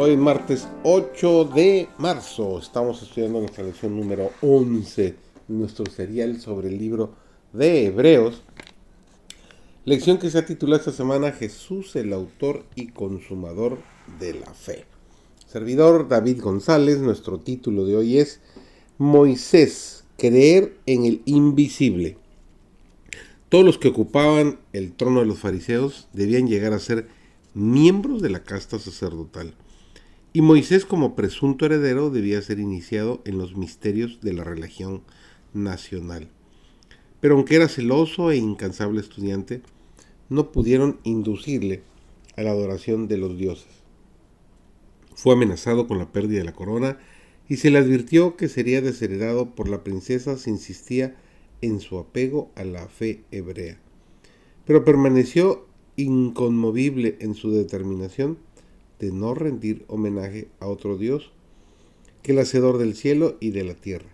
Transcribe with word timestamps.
Hoy 0.00 0.16
martes 0.16 0.68
8 0.84 1.46
de 1.56 1.88
marzo 1.98 2.60
estamos 2.60 3.02
estudiando 3.02 3.40
nuestra 3.40 3.64
lección 3.64 3.96
número 3.96 4.30
11 4.42 5.02
de 5.02 5.16
nuestro 5.48 5.86
serial 5.86 6.40
sobre 6.40 6.68
el 6.68 6.78
libro 6.78 7.16
de 7.52 7.86
Hebreos. 7.86 8.44
Lección 9.84 10.18
que 10.18 10.30
se 10.30 10.38
ha 10.38 10.46
titulado 10.46 10.78
esta 10.78 10.92
semana 10.92 11.32
Jesús 11.32 11.96
el 11.96 12.12
autor 12.12 12.64
y 12.76 12.92
consumador 12.92 13.78
de 14.20 14.34
la 14.34 14.54
fe. 14.54 14.84
Servidor 15.48 16.06
David 16.06 16.42
González, 16.42 17.00
nuestro 17.00 17.40
título 17.40 17.84
de 17.84 17.96
hoy 17.96 18.18
es 18.18 18.40
Moisés, 18.98 20.04
creer 20.16 20.76
en 20.86 21.06
el 21.06 21.22
invisible. 21.24 22.18
Todos 23.48 23.64
los 23.64 23.78
que 23.78 23.88
ocupaban 23.88 24.60
el 24.72 24.92
trono 24.92 25.18
de 25.18 25.26
los 25.26 25.40
fariseos 25.40 26.06
debían 26.12 26.46
llegar 26.46 26.72
a 26.72 26.78
ser 26.78 27.08
miembros 27.52 28.22
de 28.22 28.30
la 28.30 28.44
casta 28.44 28.78
sacerdotal 28.78 29.54
y 30.38 30.40
Moisés 30.40 30.84
como 30.84 31.16
presunto 31.16 31.66
heredero 31.66 32.10
debía 32.10 32.40
ser 32.42 32.60
iniciado 32.60 33.22
en 33.24 33.38
los 33.38 33.56
misterios 33.56 34.20
de 34.20 34.34
la 34.34 34.44
religión 34.44 35.02
nacional. 35.52 36.28
Pero 37.18 37.34
aunque 37.34 37.56
era 37.56 37.66
celoso 37.66 38.30
e 38.30 38.36
incansable 38.36 39.00
estudiante, 39.00 39.62
no 40.28 40.52
pudieron 40.52 41.00
inducirle 41.02 41.82
a 42.36 42.42
la 42.42 42.52
adoración 42.52 43.08
de 43.08 43.16
los 43.16 43.36
dioses. 43.36 43.82
Fue 45.16 45.34
amenazado 45.34 45.88
con 45.88 45.98
la 45.98 46.12
pérdida 46.12 46.38
de 46.38 46.44
la 46.44 46.54
corona 46.54 47.00
y 47.48 47.56
se 47.56 47.72
le 47.72 47.78
advirtió 47.78 48.36
que 48.36 48.46
sería 48.46 48.80
desheredado 48.80 49.56
por 49.56 49.68
la 49.68 49.82
princesa 49.82 50.38
si 50.38 50.50
insistía 50.50 51.16
en 51.62 51.80
su 51.80 51.98
apego 51.98 52.52
a 52.54 52.62
la 52.62 52.86
fe 52.86 53.24
hebrea. 53.32 53.80
Pero 54.64 54.84
permaneció 54.84 55.66
inconmovible 55.96 57.16
en 57.18 57.34
su 57.34 57.50
determinación 57.50 58.38
de 58.98 59.12
no 59.12 59.34
rendir 59.34 59.84
homenaje 59.88 60.48
a 60.60 60.66
otro 60.66 60.96
Dios 60.96 61.30
que 62.22 62.32
el 62.32 62.38
Hacedor 62.38 62.78
del 62.78 62.94
cielo 62.94 63.36
y 63.40 63.50
de 63.50 63.64
la 63.64 63.74
tierra. 63.74 64.08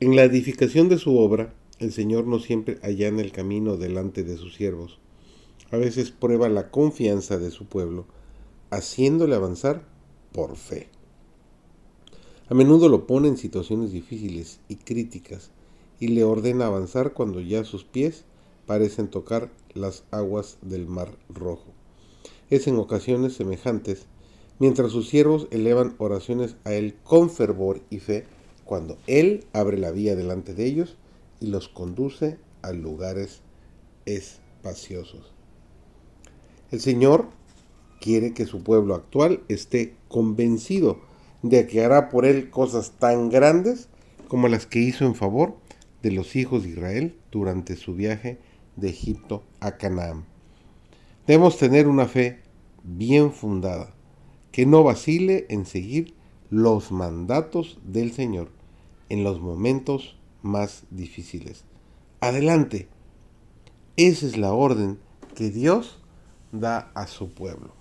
En 0.00 0.16
la 0.16 0.24
edificación 0.24 0.88
de 0.88 0.98
su 0.98 1.16
obra, 1.18 1.54
el 1.78 1.92
Señor 1.92 2.26
no 2.26 2.38
siempre 2.38 2.78
allana 2.82 3.22
el 3.22 3.32
camino 3.32 3.76
delante 3.76 4.24
de 4.24 4.36
sus 4.36 4.54
siervos. 4.54 4.98
A 5.70 5.76
veces 5.76 6.10
prueba 6.10 6.48
la 6.48 6.70
confianza 6.70 7.38
de 7.38 7.50
su 7.50 7.66
pueblo, 7.66 8.06
haciéndole 8.70 9.34
avanzar 9.34 9.86
por 10.32 10.56
fe. 10.56 10.88
A 12.48 12.54
menudo 12.54 12.88
lo 12.88 13.06
pone 13.06 13.28
en 13.28 13.36
situaciones 13.36 13.92
difíciles 13.92 14.60
y 14.68 14.76
críticas 14.76 15.50
y 16.00 16.08
le 16.08 16.24
ordena 16.24 16.66
avanzar 16.66 17.12
cuando 17.12 17.40
ya 17.40 17.64
sus 17.64 17.84
pies 17.84 18.24
parecen 18.66 19.08
tocar 19.08 19.50
las 19.72 20.04
aguas 20.10 20.58
del 20.60 20.86
mar 20.86 21.16
rojo 21.28 21.72
es 22.50 22.66
en 22.66 22.76
ocasiones 22.76 23.34
semejantes, 23.34 24.06
mientras 24.58 24.92
sus 24.92 25.08
siervos 25.08 25.48
elevan 25.50 25.94
oraciones 25.98 26.56
a 26.64 26.72
Él 26.72 26.96
con 27.02 27.30
fervor 27.30 27.80
y 27.90 27.98
fe, 27.98 28.24
cuando 28.64 28.98
Él 29.06 29.44
abre 29.52 29.78
la 29.78 29.90
vía 29.90 30.16
delante 30.16 30.54
de 30.54 30.64
ellos 30.64 30.96
y 31.40 31.46
los 31.46 31.68
conduce 31.68 32.38
a 32.62 32.72
lugares 32.72 33.40
espaciosos. 34.06 35.32
El 36.70 36.80
Señor 36.80 37.28
quiere 38.00 38.34
que 38.34 38.46
su 38.46 38.62
pueblo 38.62 38.94
actual 38.94 39.42
esté 39.48 39.94
convencido 40.08 41.00
de 41.42 41.66
que 41.66 41.84
hará 41.84 42.08
por 42.08 42.24
Él 42.24 42.50
cosas 42.50 42.92
tan 42.98 43.28
grandes 43.28 43.88
como 44.28 44.48
las 44.48 44.66
que 44.66 44.80
hizo 44.80 45.04
en 45.04 45.14
favor 45.14 45.56
de 46.02 46.10
los 46.10 46.36
hijos 46.36 46.62
de 46.62 46.70
Israel 46.70 47.16
durante 47.30 47.76
su 47.76 47.94
viaje 47.94 48.38
de 48.76 48.88
Egipto 48.88 49.42
a 49.60 49.76
Canaán. 49.76 50.33
Debemos 51.26 51.56
tener 51.56 51.88
una 51.88 52.06
fe 52.06 52.42
bien 52.82 53.32
fundada, 53.32 53.94
que 54.52 54.66
no 54.66 54.82
vacile 54.82 55.46
en 55.48 55.64
seguir 55.64 56.14
los 56.50 56.92
mandatos 56.92 57.78
del 57.82 58.12
Señor 58.12 58.50
en 59.08 59.24
los 59.24 59.40
momentos 59.40 60.16
más 60.42 60.84
difíciles. 60.90 61.64
Adelante. 62.20 62.88
Esa 63.96 64.26
es 64.26 64.36
la 64.36 64.52
orden 64.52 64.98
que 65.34 65.50
Dios 65.50 65.98
da 66.52 66.90
a 66.94 67.06
su 67.06 67.30
pueblo. 67.30 67.72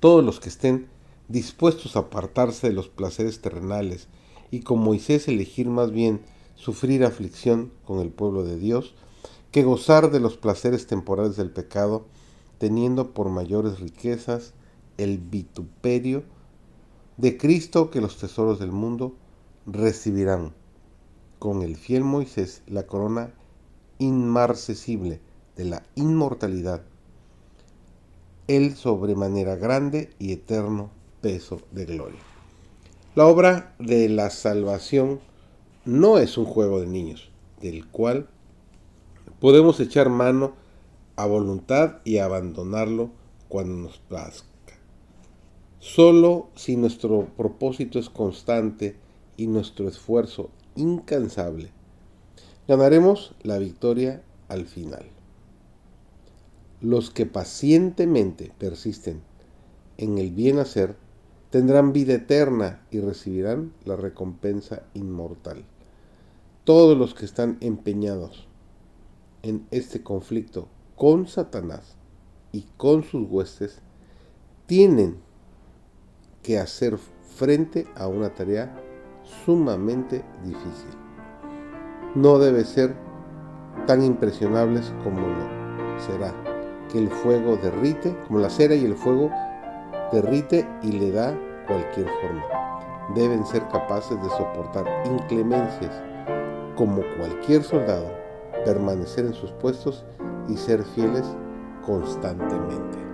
Todos 0.00 0.24
los 0.24 0.40
que 0.40 0.48
estén 0.50 0.88
dispuestos 1.28 1.96
a 1.96 2.00
apartarse 2.00 2.68
de 2.68 2.74
los 2.74 2.88
placeres 2.88 3.40
terrenales 3.40 4.08
y 4.50 4.60
con 4.60 4.80
Moisés 4.80 5.26
elegir 5.28 5.68
más 5.68 5.90
bien 5.90 6.20
sufrir 6.54 7.04
aflicción 7.04 7.72
con 7.84 8.00
el 8.00 8.10
pueblo 8.10 8.44
de 8.44 8.58
Dios, 8.58 8.94
que 9.50 9.62
gozar 9.62 10.10
de 10.10 10.20
los 10.20 10.36
placeres 10.36 10.86
temporales 10.86 11.36
del 11.36 11.50
pecado, 11.50 12.06
teniendo 12.58 13.12
por 13.12 13.28
mayores 13.28 13.80
riquezas 13.80 14.54
el 14.98 15.18
vituperio 15.18 16.24
de 17.16 17.36
Cristo 17.36 17.90
que 17.90 18.00
los 18.00 18.18
tesoros 18.18 18.58
del 18.58 18.72
mundo 18.72 19.14
recibirán 19.66 20.52
con 21.38 21.62
el 21.62 21.76
fiel 21.76 22.04
Moisés 22.04 22.62
la 22.66 22.86
corona 22.86 23.32
inmarcesible 23.98 25.20
de 25.56 25.64
la 25.64 25.82
inmortalidad, 25.94 26.82
el 28.46 28.76
sobremanera 28.76 29.56
grande 29.56 30.10
y 30.18 30.32
eterno 30.32 30.90
peso 31.20 31.60
de 31.72 31.86
gloria. 31.86 32.20
La 33.14 33.26
obra 33.26 33.74
de 33.78 34.08
la 34.08 34.30
salvación 34.30 35.20
no 35.84 36.18
es 36.18 36.36
un 36.36 36.44
juego 36.44 36.80
de 36.80 36.86
niños, 36.86 37.30
del 37.60 37.86
cual 37.86 38.28
podemos 39.40 39.80
echar 39.80 40.08
mano 40.08 40.54
a 41.16 41.26
voluntad 41.26 41.96
y 42.04 42.18
abandonarlo 42.18 43.10
cuando 43.48 43.74
nos 43.88 43.98
plazca. 43.98 44.46
Solo 45.78 46.48
si 46.54 46.76
nuestro 46.76 47.28
propósito 47.36 47.98
es 47.98 48.10
constante 48.10 48.96
y 49.36 49.46
nuestro 49.46 49.88
esfuerzo 49.88 50.50
incansable, 50.74 51.70
ganaremos 52.66 53.34
la 53.42 53.58
victoria 53.58 54.22
al 54.48 54.66
final. 54.66 55.06
Los 56.80 57.10
que 57.10 57.26
pacientemente 57.26 58.52
persisten 58.58 59.22
en 59.96 60.18
el 60.18 60.30
bien 60.30 60.58
hacer 60.58 60.96
tendrán 61.50 61.92
vida 61.92 62.14
eterna 62.14 62.82
y 62.90 63.00
recibirán 63.00 63.72
la 63.84 63.96
recompensa 63.96 64.82
inmortal. 64.92 65.64
Todos 66.64 66.98
los 66.98 67.14
que 67.14 67.24
están 67.24 67.56
empeñados 67.60 68.46
en 69.42 69.66
este 69.70 70.02
conflicto 70.02 70.68
con 70.96 71.26
Satanás 71.26 71.96
y 72.52 72.66
con 72.76 73.04
sus 73.04 73.28
huestes 73.28 73.80
tienen 74.66 75.18
que 76.42 76.58
hacer 76.58 76.98
frente 77.36 77.86
a 77.96 78.08
una 78.08 78.34
tarea 78.34 78.74
sumamente 79.44 80.24
difícil. 80.44 80.90
No 82.14 82.38
debe 82.38 82.64
ser 82.64 82.96
tan 83.86 84.02
impresionables 84.02 84.92
como 85.04 85.20
lo 85.20 86.00
será, 86.00 86.34
que 86.90 86.98
el 86.98 87.10
fuego 87.10 87.56
derrite, 87.56 88.16
como 88.26 88.38
la 88.38 88.50
cera 88.50 88.74
y 88.74 88.84
el 88.84 88.94
fuego 88.94 89.30
derrite 90.12 90.66
y 90.82 90.92
le 90.92 91.12
da 91.12 91.38
cualquier 91.66 92.08
forma. 92.20 92.44
Deben 93.14 93.44
ser 93.46 93.66
capaces 93.68 94.20
de 94.22 94.28
soportar 94.30 94.86
inclemencias 95.06 95.92
como 96.76 97.02
cualquier 97.18 97.62
soldado, 97.62 98.10
permanecer 98.66 99.24
en 99.24 99.32
sus 99.32 99.52
puestos 99.52 100.04
y 100.48 100.56
ser 100.56 100.82
fieles 100.84 101.24
constantemente. 101.86 103.05